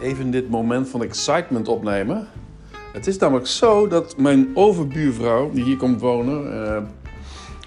[0.00, 2.28] even dit moment van excitement opnemen.
[2.92, 6.82] Het is namelijk zo dat mijn overbuurvrouw, die hier komt wonen, eh,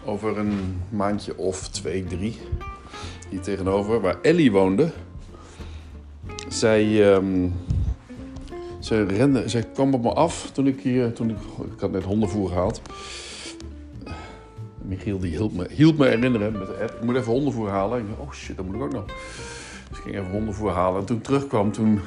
[0.05, 2.37] over een maandje of twee, drie,
[3.29, 4.91] hier tegenover, waar Ellie woonde,
[6.47, 7.49] zij, ehm,
[8.79, 11.37] zij, rende, zij kwam op me af toen ik hier, toen ik,
[11.73, 12.81] ik had net hondenvoer gehaald.
[14.81, 16.93] Michiel die hielp me, hielp me herinneren met de app.
[16.93, 18.05] Ik moet even hondenvoer halen.
[18.17, 19.05] Oh shit, dat moet ik ook nog.
[19.91, 20.99] Dus ik ging even hondenvoer halen.
[20.99, 22.01] En toen terugkwam, toen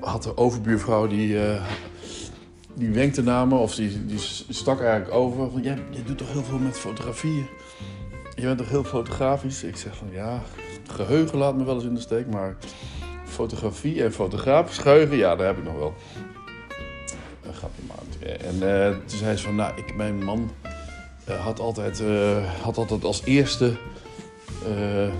[0.00, 1.62] had de overbuurvrouw die, eh,
[2.74, 3.54] die wenkte naar me.
[3.54, 5.50] Of die, die stak eigenlijk over.
[5.50, 7.46] Van, jij, jij doet toch heel veel met fotografieën?
[8.34, 9.62] Je bent toch heel fotografisch?
[9.62, 10.42] Ik zeg van, ja,
[10.90, 12.26] geheugen laat me wel eens in de steek.
[12.26, 12.56] Maar
[13.24, 15.94] fotografie en fotografisch geheugen, ja, daar heb ik nog wel.
[17.42, 17.98] Een grapje maar.
[18.20, 20.50] En uh, toen zei ze van, nou, ik, mijn man
[21.28, 23.74] uh, had, altijd, uh, had altijd als eerste uh,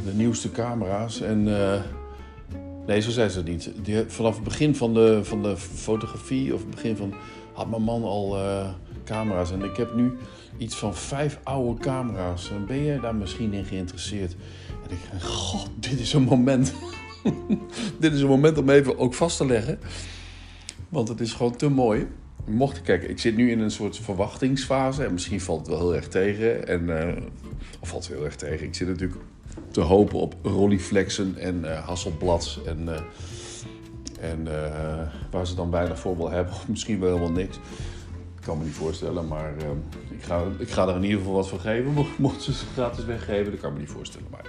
[0.04, 1.20] de nieuwste camera's.
[1.20, 1.44] En
[2.86, 3.70] nee, zo zei ze niet.
[4.06, 7.14] Vanaf het begin van de, van de fotografie, of het begin van,
[7.52, 8.36] had mijn man al
[9.04, 9.52] camera's.
[9.52, 10.16] En ik heb nu
[10.58, 12.50] iets van vijf oude camera's.
[12.50, 14.36] En ben jij daar misschien in geïnteresseerd?
[14.84, 16.74] En ik dacht, god, dit is een moment.
[18.00, 19.78] dit is een moment om even ook vast te leggen.
[20.88, 22.06] Want het is gewoon te mooi
[22.46, 25.78] mocht ik kijken, ik zit nu in een soort verwachtingsfase en misschien valt het wel
[25.78, 26.66] heel erg tegen.
[26.66, 26.90] En,
[27.80, 28.66] of valt heel erg tegen.
[28.66, 29.20] Ik zit natuurlijk
[29.70, 34.48] te hopen op Rollyflexen en uh, Hasselblads en, uh, en
[35.30, 37.56] waar ze dan bijna voorbeeld hebben, of misschien wel helemaal niks.
[38.36, 39.52] Ik kan me niet voorstellen, maar
[40.10, 42.06] ik, ga, ik ga er in ieder geval wat voor geven.
[42.40, 44.26] Ze ze gratis weggeven, dat kan me niet voorstellen.
[44.30, 44.46] Maar,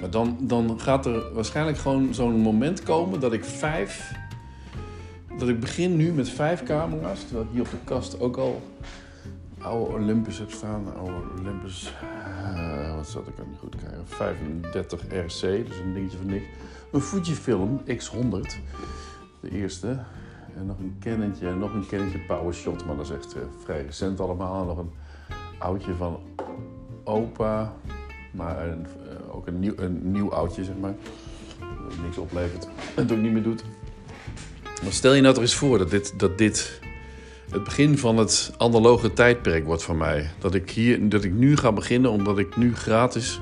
[0.00, 4.20] maar dan, dan gaat er waarschijnlijk gewoon zo'n moment komen dat ik vijf
[5.38, 7.20] dat ik begin nu met vijf camera's.
[7.20, 8.62] Terwijl ik hier op de kast ook al
[9.62, 10.96] oude Olympus heb staan.
[10.96, 14.06] Oude Olympus, uh, wat zat ik aan niet goed krijgen?
[14.06, 16.44] 35 RC, dus een dingetje van niks.
[16.92, 18.60] Een Fujifilm X100,
[19.40, 19.98] de eerste.
[20.56, 24.20] En nog een en nog een Canonje PowerShot, maar dat is echt uh, vrij recent
[24.20, 24.60] allemaal.
[24.60, 24.92] En nog een
[25.58, 26.20] oudje van
[27.04, 27.72] opa,
[28.30, 28.74] maar uh,
[29.30, 30.94] ook een nieuw, een nieuw oudje, zeg maar.
[31.58, 33.64] Dat niks oplevert en het ook niet meer doet.
[34.82, 36.80] Maar stel je nou toch eens voor dat dit, dat dit
[37.52, 40.30] het begin van het analoge tijdperk wordt voor mij.
[40.38, 43.40] Dat ik, hier, dat ik nu ga beginnen omdat ik nu gratis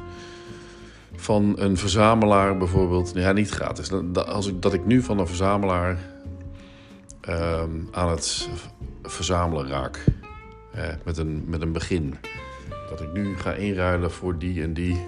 [1.15, 3.13] van een verzamelaar bijvoorbeeld...
[3.15, 3.89] Ja, niet gratis.
[3.89, 5.99] Dat, als ik, dat ik nu van een verzamelaar
[7.21, 8.49] ehm, aan het
[9.03, 10.05] verzamelen raak.
[11.05, 12.15] met, een, met een begin.
[12.91, 15.07] Dat ik nu ga inruilen voor die en die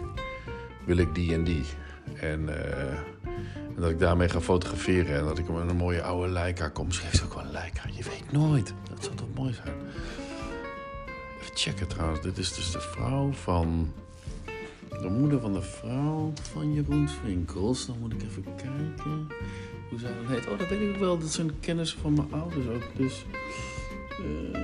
[0.85, 1.65] wil ik die en die.
[2.21, 2.41] En...
[2.41, 3.22] Uh,
[3.75, 6.87] en dat ik daarmee ga fotograferen en dat ik met een mooie oude Leica kom.
[6.87, 8.75] Misschien is ook wel een Leica, je weet nooit.
[8.91, 9.75] Dat zou toch mooi zijn.
[11.41, 13.93] Even checken trouwens, dit is dus de vrouw van...
[14.89, 17.87] De moeder van de vrouw van Jeroen Winkels.
[17.87, 19.29] Dan moet ik even kijken
[19.89, 20.49] hoe zij dat heet.
[20.49, 21.19] Oh, dat weet ik ook wel.
[21.19, 22.83] Dat zijn kennissen van mijn ouders ook.
[22.97, 23.25] Dus...
[24.21, 24.61] Uh,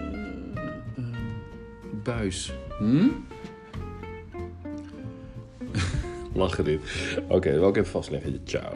[0.99, 1.05] uh,
[2.03, 2.53] buis.
[2.79, 3.09] Hm?
[6.39, 6.81] Lachen dit.
[7.23, 8.41] Oké, okay, ik even vastleggen.
[8.45, 8.73] Ciao.